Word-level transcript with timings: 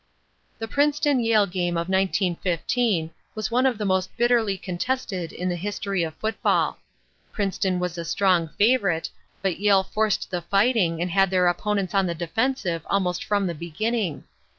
'"The 0.57 0.67
Princeton 0.67 1.19
Yale 1.19 1.45
game 1.45 1.75
of 1.77 1.87
1915 1.87 3.11
was 3.35 3.51
one 3.51 3.67
of 3.67 3.77
the 3.77 3.85
most 3.85 4.09
bitterly 4.17 4.57
contested 4.57 5.31
in 5.31 5.47
the 5.47 5.55
history 5.55 6.01
of 6.01 6.15
football. 6.15 6.79
Princeton 7.31 7.77
was 7.77 7.99
a 7.99 8.03
strong 8.03 8.47
favorite, 8.57 9.11
but 9.43 9.59
Yale 9.59 9.83
forced 9.83 10.31
the 10.31 10.41
fighting 10.41 11.03
and 11.03 11.11
had 11.11 11.29
their 11.29 11.45
opponents 11.45 11.93
on 11.93 12.07
the 12.07 12.15
defensive 12.15 12.81
almost 12.89 13.23
from 13.23 13.45
the 13.45 13.53
beginning. 13.53 14.23